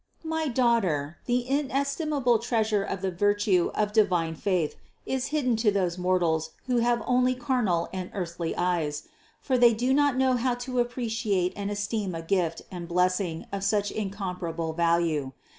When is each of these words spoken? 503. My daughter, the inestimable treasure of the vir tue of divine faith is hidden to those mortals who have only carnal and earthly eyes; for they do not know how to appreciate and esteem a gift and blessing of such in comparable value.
503. 0.27 0.29
My 0.47 0.51
daughter, 0.51 1.17
the 1.27 1.47
inestimable 1.47 2.39
treasure 2.39 2.81
of 2.83 3.03
the 3.03 3.11
vir 3.11 3.35
tue 3.35 3.69
of 3.75 3.93
divine 3.93 4.33
faith 4.33 4.75
is 5.05 5.27
hidden 5.27 5.55
to 5.57 5.69
those 5.69 5.99
mortals 5.99 6.53
who 6.65 6.77
have 6.77 7.03
only 7.05 7.35
carnal 7.35 7.87
and 7.93 8.09
earthly 8.15 8.55
eyes; 8.55 9.03
for 9.41 9.59
they 9.59 9.75
do 9.75 9.93
not 9.93 10.17
know 10.17 10.33
how 10.37 10.55
to 10.55 10.79
appreciate 10.79 11.53
and 11.55 11.69
esteem 11.69 12.15
a 12.15 12.23
gift 12.23 12.63
and 12.71 12.87
blessing 12.87 13.45
of 13.51 13.63
such 13.63 13.91
in 13.91 14.09
comparable 14.09 14.73
value. 14.73 15.33